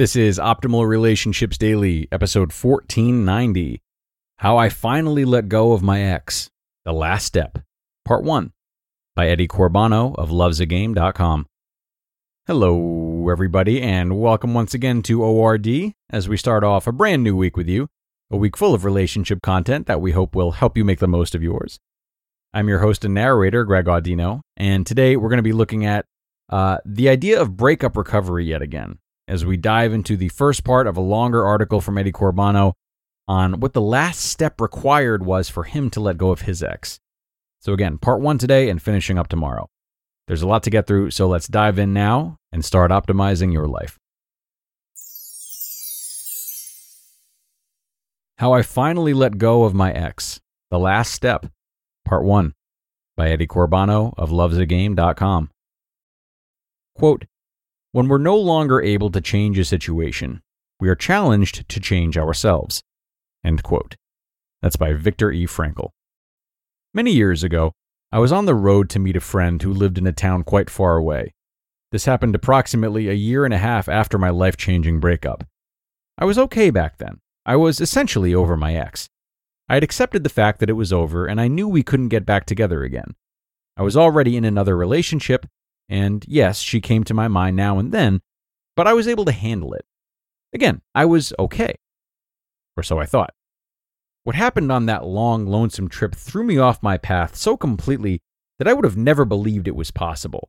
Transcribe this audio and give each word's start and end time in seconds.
This 0.00 0.16
is 0.16 0.38
Optimal 0.38 0.88
Relationships 0.88 1.58
Daily, 1.58 2.08
episode 2.10 2.54
1490 2.54 3.82
How 4.38 4.56
I 4.56 4.70
Finally 4.70 5.26
Let 5.26 5.50
Go 5.50 5.72
of 5.72 5.82
My 5.82 6.00
Ex 6.00 6.48
The 6.86 6.92
Last 6.94 7.26
Step, 7.26 7.58
Part 8.06 8.24
1 8.24 8.50
by 9.14 9.28
Eddie 9.28 9.46
Corbano 9.46 10.14
of 10.16 10.30
lovesagame.com. 10.30 11.44
Hello, 12.46 13.28
everybody, 13.28 13.82
and 13.82 14.18
welcome 14.18 14.54
once 14.54 14.72
again 14.72 15.02
to 15.02 15.22
ORD 15.22 15.68
as 16.08 16.30
we 16.30 16.38
start 16.38 16.64
off 16.64 16.86
a 16.86 16.92
brand 16.92 17.22
new 17.22 17.36
week 17.36 17.58
with 17.58 17.68
you, 17.68 17.86
a 18.30 18.38
week 18.38 18.56
full 18.56 18.72
of 18.72 18.86
relationship 18.86 19.42
content 19.42 19.86
that 19.86 20.00
we 20.00 20.12
hope 20.12 20.34
will 20.34 20.52
help 20.52 20.78
you 20.78 20.84
make 20.86 21.00
the 21.00 21.08
most 21.08 21.34
of 21.34 21.42
yours. 21.42 21.78
I'm 22.54 22.68
your 22.68 22.78
host 22.78 23.04
and 23.04 23.12
narrator, 23.12 23.64
Greg 23.64 23.84
Audino, 23.84 24.40
and 24.56 24.86
today 24.86 25.18
we're 25.18 25.28
going 25.28 25.36
to 25.36 25.42
be 25.42 25.52
looking 25.52 25.84
at 25.84 26.06
uh, 26.48 26.78
the 26.86 27.10
idea 27.10 27.38
of 27.38 27.58
breakup 27.58 27.98
recovery 27.98 28.46
yet 28.46 28.62
again 28.62 28.98
as 29.30 29.44
we 29.44 29.56
dive 29.56 29.92
into 29.92 30.16
the 30.16 30.28
first 30.28 30.64
part 30.64 30.88
of 30.88 30.96
a 30.96 31.00
longer 31.00 31.46
article 31.46 31.80
from 31.80 31.96
Eddie 31.96 32.10
Corbano 32.10 32.72
on 33.28 33.60
what 33.60 33.74
the 33.74 33.80
last 33.80 34.24
step 34.24 34.60
required 34.60 35.24
was 35.24 35.48
for 35.48 35.62
him 35.62 35.88
to 35.90 36.00
let 36.00 36.18
go 36.18 36.32
of 36.32 36.42
his 36.42 36.64
ex. 36.64 36.98
So, 37.60 37.72
again, 37.72 37.96
part 37.96 38.20
one 38.20 38.38
today 38.38 38.68
and 38.68 38.82
finishing 38.82 39.18
up 39.18 39.28
tomorrow. 39.28 39.68
There's 40.26 40.42
a 40.42 40.48
lot 40.48 40.64
to 40.64 40.70
get 40.70 40.88
through, 40.88 41.12
so 41.12 41.28
let's 41.28 41.46
dive 41.46 41.78
in 41.78 41.92
now 41.92 42.38
and 42.50 42.64
start 42.64 42.90
optimizing 42.90 43.52
your 43.52 43.68
life. 43.68 43.98
How 48.38 48.52
I 48.52 48.62
Finally 48.62 49.14
Let 49.14 49.38
Go 49.38 49.62
of 49.62 49.74
My 49.74 49.92
Ex 49.92 50.40
The 50.70 50.78
Last 50.78 51.12
Step, 51.12 51.46
Part 52.04 52.24
1 52.24 52.52
by 53.16 53.30
Eddie 53.30 53.46
Corbano 53.46 54.12
of 54.16 54.30
lovesagame.com. 54.30 55.50
Quote, 56.96 57.26
when 57.92 58.06
we're 58.06 58.18
no 58.18 58.36
longer 58.36 58.80
able 58.80 59.10
to 59.10 59.20
change 59.20 59.58
a 59.58 59.64
situation, 59.64 60.40
we 60.78 60.88
are 60.88 60.94
challenged 60.94 61.68
to 61.68 61.80
change 61.80 62.16
ourselves. 62.16 62.82
End 63.44 63.62
quote. 63.62 63.96
That's 64.62 64.76
by 64.76 64.92
Viktor 64.92 65.32
E. 65.32 65.46
Frankl. 65.46 65.90
Many 66.94 67.12
years 67.12 67.42
ago, 67.42 67.72
I 68.12 68.18
was 68.18 68.32
on 68.32 68.44
the 68.44 68.54
road 68.54 68.90
to 68.90 68.98
meet 68.98 69.16
a 69.16 69.20
friend 69.20 69.60
who 69.60 69.72
lived 69.72 69.98
in 69.98 70.06
a 70.06 70.12
town 70.12 70.44
quite 70.44 70.70
far 70.70 70.96
away. 70.96 71.32
This 71.92 72.04
happened 72.04 72.34
approximately 72.34 73.08
a 73.08 73.14
year 73.14 73.44
and 73.44 73.54
a 73.54 73.58
half 73.58 73.88
after 73.88 74.18
my 74.18 74.30
life 74.30 74.56
changing 74.56 75.00
breakup. 75.00 75.44
I 76.16 76.24
was 76.24 76.38
okay 76.38 76.70
back 76.70 76.98
then. 76.98 77.18
I 77.44 77.56
was 77.56 77.80
essentially 77.80 78.34
over 78.34 78.56
my 78.56 78.74
ex. 78.74 79.08
I 79.68 79.74
had 79.74 79.82
accepted 79.82 80.22
the 80.22 80.28
fact 80.28 80.60
that 80.60 80.70
it 80.70 80.74
was 80.74 80.92
over, 80.92 81.26
and 81.26 81.40
I 81.40 81.48
knew 81.48 81.66
we 81.66 81.82
couldn't 81.82 82.08
get 82.08 82.26
back 82.26 82.46
together 82.46 82.82
again. 82.82 83.14
I 83.76 83.82
was 83.82 83.96
already 83.96 84.36
in 84.36 84.44
another 84.44 84.76
relationship, 84.76 85.46
and 85.90 86.24
yes, 86.28 86.60
she 86.60 86.80
came 86.80 87.02
to 87.04 87.14
my 87.14 87.26
mind 87.26 87.56
now 87.56 87.78
and 87.78 87.90
then, 87.90 88.20
but 88.76 88.86
I 88.86 88.94
was 88.94 89.08
able 89.08 89.24
to 89.24 89.32
handle 89.32 89.74
it. 89.74 89.84
Again, 90.54 90.80
I 90.94 91.04
was 91.04 91.32
okay. 91.38 91.74
Or 92.76 92.82
so 92.84 92.98
I 92.98 93.06
thought. 93.06 93.34
What 94.22 94.36
happened 94.36 94.70
on 94.70 94.86
that 94.86 95.04
long, 95.04 95.46
lonesome 95.46 95.88
trip 95.88 96.14
threw 96.14 96.44
me 96.44 96.58
off 96.58 96.82
my 96.82 96.96
path 96.96 97.34
so 97.34 97.56
completely 97.56 98.22
that 98.58 98.68
I 98.68 98.72
would 98.72 98.84
have 98.84 98.96
never 98.96 99.24
believed 99.24 99.66
it 99.66 99.74
was 99.74 99.90
possible. 99.90 100.48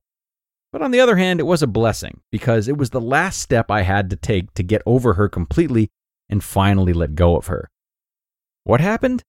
But 0.72 0.84
on 0.84 0.91
the 0.91 1.00
other 1.00 1.16
hand, 1.16 1.40
it 1.40 1.44
was 1.44 1.63
a 1.63 1.68
blessing 1.68 2.22
because 2.31 2.68
it 2.68 2.78
was 2.78 2.91
the 2.91 3.01
last 3.01 3.41
step 3.41 3.72
I 3.72 3.81
had 3.81 4.09
to 4.12 4.16
take 4.16 4.53
to 4.53 4.63
get 4.63 4.84
over 4.85 5.16
her 5.16 5.28
completely 5.28 5.90
and 6.30 6.44
finally 6.44 6.94
let 6.94 7.16
go 7.16 7.35
of 7.35 7.47
her. 7.47 7.69
What 8.63 8.80
happened? 8.80 9.24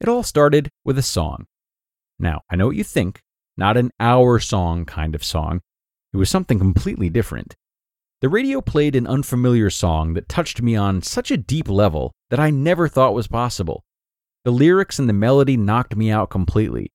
It 0.00 0.08
all 0.08 0.22
started 0.22 0.70
with 0.84 0.98
a 0.98 1.02
song. 1.02 1.46
Now, 2.18 2.42
I 2.50 2.56
know 2.56 2.66
what 2.66 2.76
you 2.76 2.84
think 2.84 3.22
not 3.56 3.76
an 3.76 3.90
hour 3.98 4.38
song 4.38 4.84
kind 4.84 5.14
of 5.14 5.24
song. 5.24 5.60
It 6.12 6.16
was 6.16 6.30
something 6.30 6.58
completely 6.58 7.08
different. 7.08 7.54
The 8.20 8.28
radio 8.28 8.60
played 8.60 8.96
an 8.96 9.06
unfamiliar 9.06 9.70
song 9.70 10.14
that 10.14 10.28
touched 10.28 10.62
me 10.62 10.74
on 10.74 11.02
such 11.02 11.30
a 11.30 11.36
deep 11.36 11.68
level 11.68 12.12
that 12.30 12.40
I 12.40 12.50
never 12.50 12.88
thought 12.88 13.14
was 13.14 13.28
possible. 13.28 13.84
The 14.44 14.50
lyrics 14.52 14.98
and 14.98 15.08
the 15.08 15.12
melody 15.12 15.56
knocked 15.56 15.96
me 15.96 16.10
out 16.10 16.30
completely. 16.30 16.90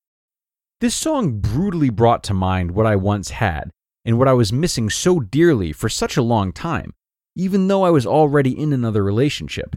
This 0.80 0.96
song 0.96 1.40
brutally 1.40 1.92
brought 1.92 2.24
to 2.24 2.34
mind 2.34 2.72
what 2.72 2.88
I 2.88 2.96
once 2.96 3.30
had 3.30 3.70
and 4.04 4.18
what 4.18 4.28
I 4.28 4.34
was 4.34 4.52
missing 4.52 4.90
so 4.90 5.20
dearly 5.20 5.72
for 5.72 5.90
such 5.90 6.18
a 6.18 6.24
long 6.24 6.52
time, 6.52 6.94
even 7.36 7.68
though 7.68 7.84
I 7.84 7.92
was 7.92 8.06
already 8.06 8.58
in 8.58 8.74
another 8.74 9.04
relationship. 9.04 9.76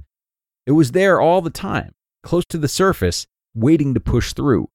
It 0.67 0.73
was 0.73 0.93
there 0.93 1.21
all 1.21 1.43
the 1.43 1.51
time, 1.51 1.93
close 2.23 2.45
to 2.47 2.59
the 2.59 2.69
surface, 2.69 3.27
waiting 3.55 3.93
to 3.93 4.01
push 4.01 4.33
through. 4.33 4.69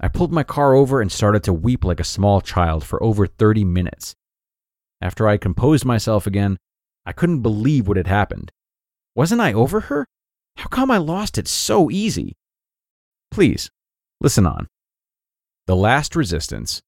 I 0.00 0.08
pulled 0.08 0.32
my 0.32 0.42
car 0.42 0.74
over 0.74 1.02
and 1.02 1.12
started 1.12 1.44
to 1.44 1.52
weep 1.52 1.84
like 1.84 2.00
a 2.00 2.04
small 2.04 2.40
child 2.40 2.84
for 2.84 3.02
over 3.02 3.26
30 3.26 3.64
minutes. 3.64 4.14
After 5.02 5.28
I 5.28 5.36
composed 5.36 5.84
myself 5.84 6.26
again, 6.26 6.56
I 7.04 7.12
couldn't 7.12 7.42
believe 7.42 7.86
what 7.86 7.98
had 7.98 8.06
happened. 8.06 8.50
Wasn't 9.14 9.40
I 9.40 9.52
over 9.52 9.80
her? 9.80 10.06
How 10.56 10.68
come 10.68 10.90
I 10.90 10.96
lost 10.96 11.36
it 11.36 11.46
so 11.46 11.90
easy? 11.90 12.36
Please, 13.30 13.70
listen 14.20 14.46
on. 14.46 14.68
The 15.66 15.76
Last 15.76 16.16
Resistance. 16.16 16.80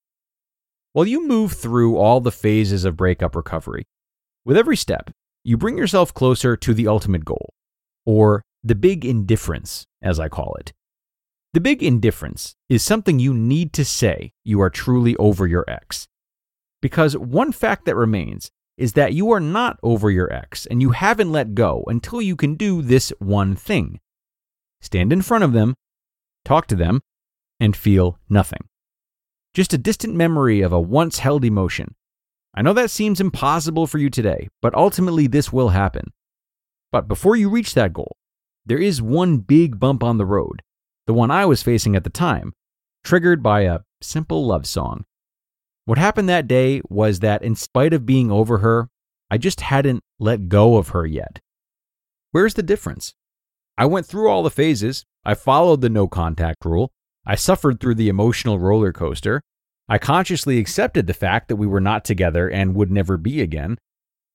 While 0.92 1.06
you 1.06 1.26
move 1.26 1.52
through 1.52 1.96
all 1.96 2.20
the 2.20 2.32
phases 2.32 2.84
of 2.84 2.96
breakup 2.96 3.36
recovery, 3.36 3.84
with 4.44 4.56
every 4.56 4.76
step, 4.76 5.10
you 5.44 5.56
bring 5.56 5.78
yourself 5.78 6.12
closer 6.12 6.56
to 6.56 6.74
the 6.74 6.88
ultimate 6.88 7.24
goal, 7.24 7.52
or 8.04 8.42
the 8.64 8.74
big 8.74 9.04
indifference, 9.04 9.84
as 10.02 10.18
I 10.18 10.28
call 10.28 10.54
it. 10.60 10.72
The 11.54 11.60
big 11.60 11.82
indifference 11.82 12.56
is 12.70 12.82
something 12.82 13.18
you 13.18 13.34
need 13.34 13.74
to 13.74 13.84
say 13.84 14.32
you 14.42 14.62
are 14.62 14.70
truly 14.70 15.14
over 15.16 15.46
your 15.46 15.66
ex. 15.68 16.08
Because 16.80 17.14
one 17.14 17.52
fact 17.52 17.84
that 17.84 17.94
remains 17.94 18.50
is 18.78 18.94
that 18.94 19.12
you 19.12 19.30
are 19.32 19.40
not 19.40 19.78
over 19.82 20.10
your 20.10 20.32
ex 20.32 20.64
and 20.64 20.80
you 20.80 20.92
haven't 20.92 21.30
let 21.30 21.54
go 21.54 21.84
until 21.88 22.22
you 22.22 22.36
can 22.36 22.54
do 22.54 22.80
this 22.80 23.12
one 23.18 23.54
thing 23.54 24.00
stand 24.80 25.12
in 25.12 25.22
front 25.22 25.44
of 25.44 25.52
them, 25.52 25.74
talk 26.44 26.66
to 26.66 26.74
them, 26.74 27.00
and 27.60 27.76
feel 27.76 28.18
nothing. 28.30 28.66
Just 29.52 29.74
a 29.74 29.78
distant 29.78 30.14
memory 30.16 30.62
of 30.62 30.72
a 30.72 30.80
once 30.80 31.18
held 31.18 31.44
emotion. 31.44 31.94
I 32.54 32.62
know 32.62 32.72
that 32.72 32.90
seems 32.90 33.20
impossible 33.20 33.86
for 33.86 33.98
you 33.98 34.08
today, 34.08 34.48
but 34.62 34.74
ultimately 34.74 35.26
this 35.26 35.52
will 35.52 35.68
happen. 35.68 36.12
But 36.90 37.06
before 37.06 37.36
you 37.36 37.50
reach 37.50 37.74
that 37.74 37.92
goal, 37.92 38.16
there 38.64 38.78
is 38.78 39.02
one 39.02 39.36
big 39.36 39.78
bump 39.78 40.02
on 40.02 40.16
the 40.16 40.26
road 40.26 40.62
the 41.06 41.14
one 41.14 41.30
I 41.30 41.46
was 41.46 41.62
facing 41.62 41.96
at 41.96 42.04
the 42.04 42.10
time, 42.10 42.52
triggered 43.04 43.42
by 43.42 43.62
a 43.62 43.80
simple 44.00 44.46
love 44.46 44.66
song. 44.66 45.04
What 45.84 45.98
happened 45.98 46.28
that 46.28 46.46
day 46.46 46.80
was 46.88 47.20
that, 47.20 47.42
in 47.42 47.56
spite 47.56 47.92
of 47.92 48.06
being 48.06 48.30
over 48.30 48.58
her, 48.58 48.88
I 49.30 49.38
just 49.38 49.62
hadn't 49.62 50.02
let 50.20 50.48
go 50.48 50.76
of 50.76 50.88
her 50.88 51.06
yet. 51.06 51.40
Where's 52.30 52.54
the 52.54 52.62
difference? 52.62 53.14
I 53.76 53.86
went 53.86 54.06
through 54.06 54.28
all 54.28 54.42
the 54.42 54.50
phases, 54.50 55.04
I 55.24 55.34
followed 55.34 55.80
the 55.80 55.88
no 55.88 56.06
contact 56.06 56.64
rule, 56.64 56.90
I 57.26 57.34
suffered 57.34 57.80
through 57.80 57.96
the 57.96 58.08
emotional 58.08 58.58
roller 58.58 58.92
coaster, 58.92 59.42
I 59.88 59.98
consciously 59.98 60.58
accepted 60.58 61.06
the 61.06 61.14
fact 61.14 61.48
that 61.48 61.56
we 61.56 61.66
were 61.66 61.80
not 61.80 62.04
together 62.04 62.48
and 62.48 62.74
would 62.74 62.90
never 62.90 63.16
be 63.16 63.40
again. 63.40 63.78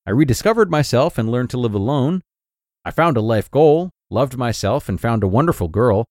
I 0.06 0.10
rediscovered 0.10 0.70
myself 0.70 1.18
and 1.18 1.30
learned 1.30 1.50
to 1.50 1.58
live 1.58 1.74
alone. 1.74 2.22
I 2.84 2.90
found 2.90 3.16
a 3.16 3.20
life 3.20 3.50
goal, 3.50 3.90
loved 4.10 4.36
myself, 4.36 4.88
and 4.88 5.00
found 5.00 5.22
a 5.22 5.28
wonderful 5.28 5.68
girl. 5.68 6.06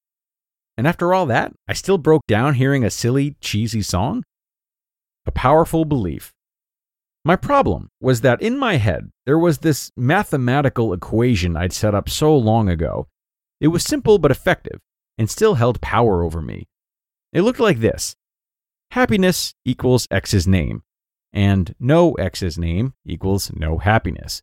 And 0.77 0.87
after 0.87 1.13
all 1.13 1.25
that, 1.25 1.53
I 1.67 1.73
still 1.73 1.97
broke 1.97 2.21
down 2.27 2.53
hearing 2.53 2.83
a 2.83 2.91
silly, 2.91 3.35
cheesy 3.41 3.81
song? 3.81 4.23
A 5.25 5.31
powerful 5.31 5.85
belief. 5.85 6.31
My 7.25 7.35
problem 7.35 7.89
was 7.99 8.21
that 8.21 8.41
in 8.41 8.57
my 8.57 8.75
head, 8.77 9.09
there 9.25 9.39
was 9.39 9.57
this 9.57 9.91
mathematical 9.97 10.93
equation 10.93 11.57
I'd 11.57 11.73
set 11.73 11.95
up 11.95 12.07
so 12.07 12.37
long 12.37 12.69
ago. 12.69 13.07
It 13.59 13.67
was 13.69 13.83
simple 13.83 14.19
but 14.19 14.31
effective, 14.31 14.79
and 15.17 15.29
still 15.29 15.55
held 15.55 15.81
power 15.81 16.23
over 16.23 16.41
me. 16.41 16.67
It 17.33 17.41
looked 17.41 17.59
like 17.59 17.79
this 17.79 18.15
Happiness 18.91 19.53
equals 19.65 20.07
X's 20.09 20.47
name, 20.47 20.83
and 21.33 21.75
no 21.79 22.13
X's 22.13 22.57
name 22.57 22.93
equals 23.05 23.51
no 23.53 23.79
happiness. 23.79 24.41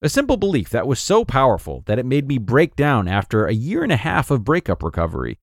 A 0.00 0.08
simple 0.08 0.36
belief 0.36 0.70
that 0.70 0.86
was 0.86 1.00
so 1.00 1.24
powerful 1.24 1.82
that 1.86 1.98
it 1.98 2.06
made 2.06 2.28
me 2.28 2.38
break 2.38 2.76
down 2.76 3.08
after 3.08 3.46
a 3.46 3.52
year 3.52 3.82
and 3.82 3.92
a 3.92 3.96
half 3.96 4.30
of 4.30 4.44
breakup 4.44 4.82
recovery. 4.82 5.38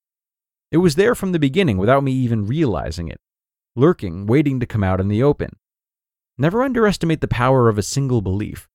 It 0.74 0.78
was 0.78 0.96
there 0.96 1.14
from 1.14 1.34
the 1.34 1.40
beginning 1.40 1.78
without 1.78 2.04
me 2.04 2.12
even 2.14 2.48
realizing 2.48 3.08
it, 3.08 3.22
lurking, 3.76 4.26
waiting 4.26 4.60
to 4.60 4.66
come 4.66 4.84
out 4.84 5.00
in 5.00 5.08
the 5.08 5.22
open. 5.22 5.56
Never 6.36 6.64
underestimate 6.64 7.22
the 7.22 7.28
power 7.28 7.70
of 7.70 7.78
a 7.78 7.84
single 7.84 8.24
belief. 8.24 8.68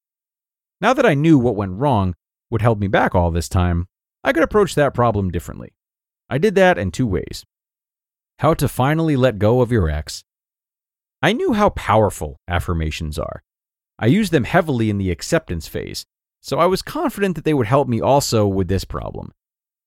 Now 0.80 0.94
that 0.94 1.04
I 1.04 1.14
knew 1.14 1.40
what 1.40 1.56
went 1.56 1.72
wrong 1.72 2.14
would 2.50 2.62
hold 2.62 2.78
me 2.78 2.86
back 2.86 3.16
all 3.16 3.32
this 3.32 3.48
time, 3.48 3.88
I 4.22 4.32
could 4.32 4.44
approach 4.44 4.76
that 4.76 4.94
problem 4.94 5.32
differently. 5.32 5.74
I 6.30 6.38
did 6.38 6.54
that 6.54 6.78
in 6.78 6.92
two 6.92 7.06
ways. 7.06 7.44
How 8.38 8.54
to 8.54 8.68
finally 8.68 9.16
let 9.16 9.40
go 9.40 9.60
of 9.60 9.72
your 9.72 9.90
ex. 9.90 10.22
I 11.20 11.32
knew 11.32 11.54
how 11.54 11.70
powerful 11.70 12.38
affirmations 12.46 13.18
are. 13.18 13.42
I 13.98 14.06
used 14.06 14.30
them 14.30 14.44
heavily 14.44 14.88
in 14.88 14.98
the 14.98 15.10
acceptance 15.10 15.66
phase, 15.66 16.06
so 16.42 16.60
I 16.60 16.66
was 16.66 16.80
confident 16.80 17.34
that 17.34 17.44
they 17.44 17.54
would 17.54 17.66
help 17.66 17.88
me 17.88 18.00
also 18.00 18.46
with 18.46 18.68
this 18.68 18.84
problem. 18.84 19.32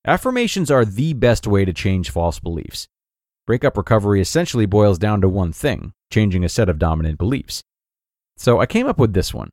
Affirmations 0.06 0.72
are 0.72 0.84
the 0.84 1.14
best 1.14 1.46
way 1.46 1.64
to 1.64 1.74
change 1.74 2.10
false 2.10 2.40
beliefs. 2.40 2.88
Breakup 3.46 3.78
recovery 3.78 4.20
essentially 4.20 4.66
boils 4.66 4.98
down 4.98 5.22
to 5.22 5.30
one 5.30 5.52
thing 5.54 5.94
changing 6.10 6.44
a 6.44 6.50
set 6.50 6.70
of 6.70 6.80
dominant 6.80 7.18
beliefs. 7.18 7.64
So 8.36 8.60
I 8.60 8.66
came 8.66 8.88
up 8.88 8.98
with 8.98 9.14
this 9.14 9.34
one 9.34 9.50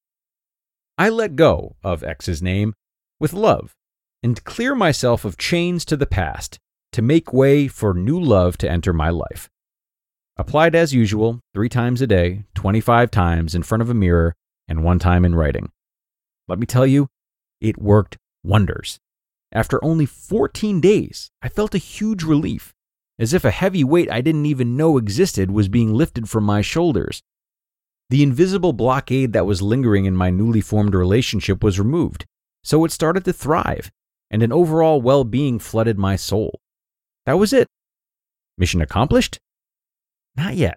I 0.97 1.11
let 1.11 1.37
go 1.37 1.77
of 1.85 2.03
X's 2.03 2.43
name 2.43 2.75
with 3.21 3.33
love 3.33 3.75
and 4.23 4.43
clear 4.45 4.75
myself 4.75 5.25
of 5.25 5.37
chains 5.37 5.85
to 5.85 5.97
the 5.97 6.06
past 6.06 6.59
to 6.93 7.03
make 7.03 7.33
way 7.33 7.69
for 7.69 7.93
new 7.93 8.19
love 8.19 8.56
to 8.59 8.71
enter 8.71 8.93
my 8.93 9.11
life. 9.11 9.49
Applied 10.37 10.75
as 10.75 10.94
usual, 10.94 11.41
three 11.53 11.69
times 11.69 12.01
a 12.01 12.06
day, 12.06 12.44
25 12.55 13.11
times 13.11 13.55
in 13.55 13.62
front 13.62 13.83
of 13.83 13.91
a 13.91 13.94
mirror, 13.94 14.35
and 14.67 14.83
one 14.83 14.99
time 14.99 15.25
in 15.25 15.35
writing. 15.35 15.71
Let 16.49 16.59
me 16.59 16.67
tell 16.67 16.87
you, 16.87 17.09
it 17.61 17.79
worked 17.79 18.17
wonders. 18.43 18.99
After 19.53 19.83
only 19.83 20.06
14 20.06 20.81
days, 20.81 21.31
I 21.41 21.49
felt 21.49 21.75
a 21.75 21.79
huge 21.79 22.23
relief, 22.23 22.75
as 23.19 23.33
if 23.33 23.45
a 23.45 23.50
heavy 23.50 23.83
weight 23.83 24.11
I 24.11 24.21
didn't 24.21 24.47
even 24.47 24.77
know 24.77 24.99
existed 24.99 25.50
was 25.50 25.69
being 25.69 25.95
lifted 25.95 26.29
from 26.29 26.45
my 26.45 26.61
shoulders. 26.61 27.23
The 28.11 28.23
invisible 28.23 28.73
blockade 28.73 29.33
that 29.33 29.47
was 29.47 29.62
lingering 29.62 30.05
in 30.05 30.17
my 30.17 30.31
newly 30.31 30.61
formed 30.61 30.95
relationship 30.95 31.62
was 31.62 31.79
removed, 31.79 32.27
so 32.62 32.85
it 32.85 32.93
started 32.93 33.25
to 33.25 33.33
thrive, 33.33 33.91
and 34.31 34.43
an 34.43 34.53
overall 34.53 35.00
well 35.00 35.25
being 35.25 35.59
flooded 35.59 35.99
my 35.99 36.17
soul. 36.17 36.61
That 37.27 37.39
was 37.39 37.53
it. 37.53 37.69
Mission 38.56 38.81
accomplished? 38.81 39.39
Not 40.37 40.55
yet. 40.55 40.77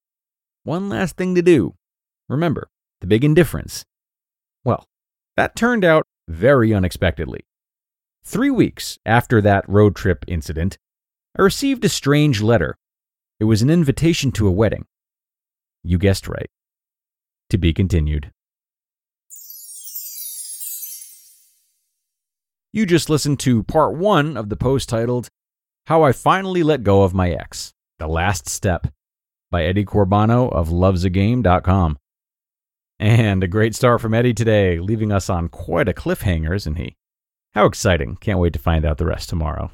One 0.64 0.90
last 0.90 1.18
thing 1.18 1.36
to 1.36 1.42
do. 1.42 1.76
Remember, 2.30 2.70
the 3.02 3.08
big 3.08 3.24
indifference. 3.24 3.84
Well, 4.64 4.86
that 5.36 5.56
turned 5.56 5.84
out 5.84 6.04
very 6.28 6.74
unexpectedly. 6.74 7.42
Three 8.24 8.52
weeks 8.52 9.00
after 9.06 9.42
that 9.42 9.68
road 9.68 9.96
trip 9.96 10.24
incident, 10.28 10.78
I 11.38 11.42
received 11.42 11.84
a 11.84 11.90
strange 11.90 12.42
letter. 12.42 12.78
It 13.40 13.46
was 13.46 13.62
an 13.62 13.70
invitation 13.70 14.32
to 14.34 14.48
a 14.48 14.52
wedding. 14.52 14.86
You 15.84 15.98
guessed 15.98 16.28
right. 16.28 16.50
To 17.50 17.58
be 17.58 17.74
continued. 17.74 18.32
You 22.72 22.86
just 22.86 23.10
listened 23.10 23.40
to 23.42 23.64
part 23.64 23.96
one 23.96 24.38
of 24.38 24.50
the 24.50 24.56
post 24.56 24.88
titled, 24.88 25.28
How 25.88 26.04
I 26.04 26.14
Finally 26.14 26.64
Let 26.64 26.84
Go 26.84 27.04
of 27.04 27.14
My 27.14 27.32
Ex 27.32 27.74
The 28.00 28.08
Last 28.08 28.48
Step 28.48 28.88
by 29.50 29.66
Eddie 29.66 29.84
Corbano 29.84 30.50
of 30.54 30.70
lovesagame.com. 30.70 31.98
And 33.00 33.44
a 33.44 33.48
great 33.48 33.76
start 33.76 34.00
from 34.00 34.14
Eddie 34.14 34.34
today, 34.34 34.80
leaving 34.80 35.12
us 35.12 35.30
on 35.30 35.50
quite 35.50 35.90
a 35.90 35.94
cliffhanger, 35.94 36.56
isn't 36.56 36.76
he? 36.76 36.96
How 37.54 37.66
exciting. 37.66 38.16
Can't 38.16 38.40
wait 38.40 38.54
to 38.54 38.60
find 38.60 38.86
out 38.86 38.98
the 38.98 39.06
rest 39.06 39.30
tomorrow. 39.30 39.72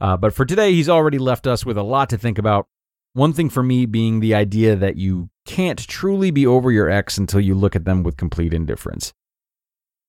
Uh, 0.00 0.16
but 0.16 0.32
for 0.32 0.44
today, 0.44 0.72
he's 0.72 0.88
already 0.88 1.18
left 1.18 1.46
us 1.46 1.64
with 1.64 1.76
a 1.76 1.82
lot 1.82 2.08
to 2.10 2.18
think 2.18 2.38
about. 2.38 2.66
One 3.12 3.32
thing 3.32 3.50
for 3.50 3.62
me 3.62 3.86
being 3.86 4.20
the 4.20 4.34
idea 4.34 4.74
that 4.74 4.96
you 4.96 5.28
can't 5.46 5.78
truly 5.78 6.30
be 6.30 6.46
over 6.46 6.72
your 6.72 6.90
ex 6.90 7.18
until 7.18 7.40
you 7.40 7.54
look 7.54 7.76
at 7.76 7.84
them 7.84 8.02
with 8.02 8.16
complete 8.16 8.54
indifference. 8.54 9.12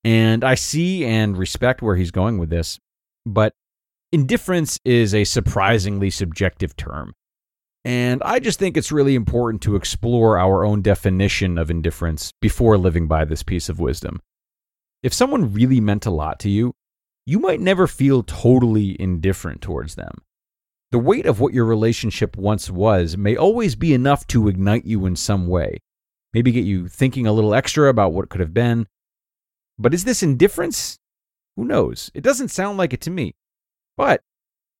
And 0.03 0.43
I 0.43 0.55
see 0.55 1.05
and 1.05 1.37
respect 1.37 1.81
where 1.81 1.95
he's 1.95 2.11
going 2.11 2.37
with 2.37 2.49
this, 2.49 2.79
but 3.25 3.53
indifference 4.11 4.79
is 4.85 5.13
a 5.13 5.23
surprisingly 5.23 6.09
subjective 6.09 6.75
term. 6.77 7.13
And 7.83 8.23
I 8.23 8.39
just 8.39 8.57
think 8.57 8.77
it's 8.77 8.91
really 8.91 9.15
important 9.15 9.61
to 9.63 9.75
explore 9.75 10.39
our 10.39 10.63
own 10.63 10.81
definition 10.81 11.57
of 11.57 11.69
indifference 11.69 12.31
before 12.41 12.77
living 12.77 13.07
by 13.07 13.25
this 13.25 13.43
piece 13.43 13.69
of 13.69 13.79
wisdom. 13.79 14.21
If 15.03 15.13
someone 15.13 15.53
really 15.53 15.79
meant 15.79 16.07
a 16.07 16.11
lot 16.11 16.39
to 16.39 16.49
you, 16.49 16.73
you 17.25 17.39
might 17.39 17.59
never 17.59 17.87
feel 17.87 18.23
totally 18.23 18.99
indifferent 18.99 19.61
towards 19.61 19.95
them. 19.95 20.21
The 20.91 20.99
weight 20.99 21.25
of 21.25 21.39
what 21.39 21.53
your 21.53 21.65
relationship 21.65 22.37
once 22.37 22.69
was 22.69 23.17
may 23.17 23.35
always 23.35 23.75
be 23.75 23.93
enough 23.93 24.27
to 24.27 24.47
ignite 24.47 24.85
you 24.85 25.05
in 25.05 25.15
some 25.15 25.47
way, 25.47 25.79
maybe 26.33 26.51
get 26.51 26.65
you 26.65 26.87
thinking 26.87 27.25
a 27.25 27.33
little 27.33 27.55
extra 27.55 27.89
about 27.89 28.13
what 28.13 28.29
could 28.29 28.41
have 28.41 28.53
been. 28.53 28.87
But 29.77 29.93
is 29.93 30.05
this 30.05 30.23
indifference? 30.23 30.99
Who 31.57 31.65
knows? 31.65 32.11
It 32.13 32.21
doesn't 32.21 32.49
sound 32.49 32.77
like 32.77 32.93
it 32.93 33.01
to 33.01 33.11
me. 33.11 33.33
But 33.97 34.21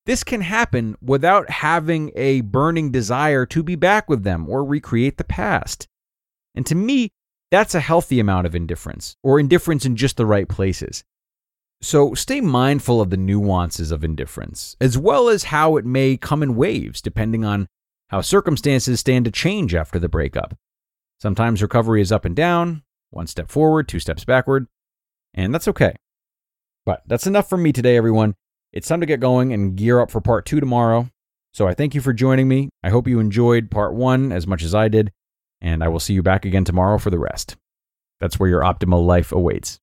this 0.05 0.23
can 0.23 0.41
happen 0.41 0.95
without 1.01 1.49
having 1.49 2.11
a 2.15 2.41
burning 2.41 2.91
desire 2.91 3.45
to 3.47 3.63
be 3.63 3.75
back 3.75 4.07
with 4.07 4.23
them 4.23 4.47
or 4.47 4.63
recreate 4.63 5.17
the 5.17 5.23
past. 5.23 5.87
And 6.53 6.65
to 6.67 6.75
me, 6.75 7.09
that's 7.49 7.75
a 7.75 7.79
healthy 7.79 8.19
amount 8.19 8.45
of 8.45 8.55
indifference, 8.55 9.17
or 9.23 9.39
indifference 9.39 9.85
in 9.85 9.95
just 9.95 10.17
the 10.17 10.25
right 10.25 10.47
places. 10.47 11.03
So 11.81 12.13
stay 12.13 12.41
mindful 12.41 12.99
of 13.01 13.09
the 13.09 13.17
nuances 13.17 13.91
of 13.91 14.03
indifference, 14.03 14.75
as 14.81 14.97
well 14.97 15.29
as 15.29 15.45
how 15.45 15.77
it 15.77 15.85
may 15.85 16.17
come 16.17 16.41
in 16.41 16.55
waves 16.55 17.01
depending 17.01 17.45
on 17.45 17.67
how 18.09 18.21
circumstances 18.21 18.99
stand 18.99 19.25
to 19.25 19.31
change 19.31 19.75
after 19.75 19.99
the 19.99 20.09
breakup. 20.09 20.55
Sometimes 21.19 21.61
recovery 21.61 22.01
is 22.01 22.11
up 22.11 22.25
and 22.25 22.35
down, 22.35 22.83
one 23.09 23.27
step 23.27 23.49
forward, 23.49 23.87
two 23.87 23.99
steps 23.99 24.25
backward, 24.25 24.67
and 25.33 25.53
that's 25.53 25.67
okay. 25.67 25.95
But 26.85 27.03
that's 27.07 27.27
enough 27.27 27.49
from 27.49 27.63
me 27.63 27.71
today, 27.71 27.97
everyone. 27.97 28.35
It's 28.73 28.87
time 28.87 28.99
to 28.99 29.05
get 29.05 29.19
going 29.19 29.53
and 29.53 29.75
gear 29.75 29.99
up 29.99 30.11
for 30.11 30.21
part 30.21 30.45
two 30.45 30.59
tomorrow. 30.59 31.09
So 31.53 31.67
I 31.67 31.73
thank 31.73 31.95
you 31.95 32.01
for 32.01 32.13
joining 32.13 32.47
me. 32.47 32.69
I 32.83 32.89
hope 32.89 33.07
you 33.07 33.19
enjoyed 33.19 33.71
part 33.71 33.93
one 33.93 34.31
as 34.31 34.45
much 34.45 34.61
as 34.61 34.75
I 34.75 34.87
did, 34.87 35.11
and 35.61 35.83
I 35.83 35.87
will 35.87 36.01
see 36.01 36.13
you 36.13 36.21
back 36.21 36.45
again 36.45 36.65
tomorrow 36.65 36.97
for 36.97 37.09
the 37.09 37.19
rest. 37.19 37.55
That's 38.19 38.39
where 38.39 38.49
your 38.49 38.61
optimal 38.61 39.05
life 39.05 39.31
awaits. 39.31 39.79